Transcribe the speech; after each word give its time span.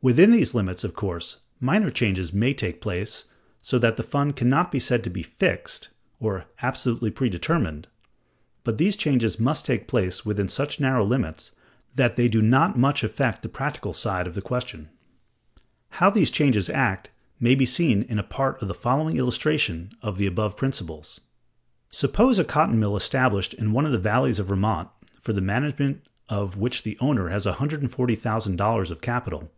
Within 0.00 0.30
these 0.30 0.54
limits, 0.54 0.84
of 0.84 0.94
course, 0.94 1.38
minor 1.58 1.90
changes 1.90 2.32
may 2.32 2.54
take 2.54 2.80
place, 2.80 3.24
so 3.60 3.80
that 3.80 3.96
the 3.96 4.04
fund 4.04 4.36
can 4.36 4.48
not 4.48 4.70
be 4.70 4.78
said 4.78 5.02
to 5.02 5.10
be 5.10 5.24
"fixed" 5.24 5.88
or 6.20 6.46
"absolutely 6.62 7.10
predetermined"; 7.10 7.88
but 8.62 8.78
these 8.78 8.96
changes 8.96 9.40
must 9.40 9.66
take 9.66 9.88
place 9.88 10.24
within 10.24 10.48
such 10.48 10.78
narrow 10.78 11.04
limits 11.04 11.50
that 11.96 12.14
they 12.14 12.28
do 12.28 12.40
not 12.40 12.78
much 12.78 13.02
affect 13.02 13.42
the 13.42 13.48
practical 13.48 13.92
side 13.92 14.28
of 14.28 14.34
the 14.34 14.40
question. 14.40 14.88
How 15.88 16.10
these 16.10 16.30
changes 16.30 16.70
act, 16.70 17.10
may 17.40 17.56
be 17.56 17.66
seen 17.66 18.02
in 18.04 18.20
a 18.20 18.22
part 18.22 18.62
of 18.62 18.68
the 18.68 18.74
following 18.74 19.16
illustration 19.16 19.90
of 20.00 20.16
the 20.16 20.28
above 20.28 20.56
principles: 20.56 21.20
Suppose 21.90 22.38
a 22.38 22.44
cotton 22.44 22.78
mill 22.78 22.94
established 22.94 23.52
in 23.52 23.72
one 23.72 23.84
of 23.84 23.90
the 23.90 23.98
valleys 23.98 24.38
of 24.38 24.46
Vermont, 24.46 24.90
for 25.12 25.32
the 25.32 25.40
management 25.40 26.06
of 26.28 26.56
which 26.56 26.84
the 26.84 26.96
owner 27.00 27.30
has 27.30 27.46
$140,000 27.46 28.90
of 28.92 29.00
capital. 29.00 29.50